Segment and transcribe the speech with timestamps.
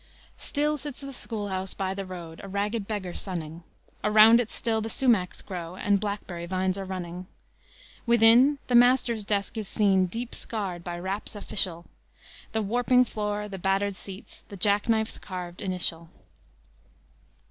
[0.39, 3.61] "Still sits the school house by the road, A ragged beggar sunning;
[4.03, 7.27] Around it still the sumachs grow And blackberry vines are running.
[8.07, 11.85] "Within, the master's desk is seen, Deep scarred by raps official;
[12.51, 16.09] The warping floor, the battered seats, The jack knife's carved initial."